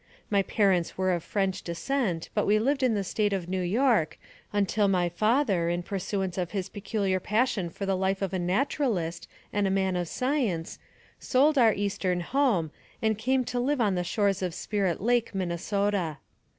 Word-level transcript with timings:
My 0.31 0.41
parents 0.41 0.97
were 0.97 1.11
of 1.11 1.23
French 1.23 1.61
descent, 1.61 2.29
but 2.33 2.47
we 2.47 2.57
lived 2.57 2.81
in 2.81 2.95
the 2.95 3.03
State 3.03 3.33
of 3.33 3.47
New 3.47 3.61
York, 3.61 4.17
until 4.51 4.87
my 4.87 5.09
father, 5.09 5.69
in 5.69 5.83
pur 5.83 5.99
suance 5.99 6.39
of 6.39 6.49
his 6.53 6.69
peculiar 6.69 7.19
passion 7.19 7.69
for 7.69 7.85
the 7.85 7.95
life 7.95 8.23
of 8.23 8.33
a 8.33 8.39
nat 8.39 8.69
uralist 8.71 9.27
and 9.53 9.67
a 9.67 9.69
man 9.69 9.95
of 9.95 10.07
science, 10.07 10.79
sold 11.19 11.55
our 11.55 11.75
eastern 11.75 12.21
home, 12.21 12.71
and 12.99 13.19
came 13.19 13.45
to 13.45 13.59
live 13.59 13.79
on 13.79 13.93
the 13.93 14.03
shores 14.03 14.41
of 14.41 14.55
Spirit 14.55 15.01
Lake, 15.01 15.35
Min 15.35 15.49
nesota. 15.49 16.17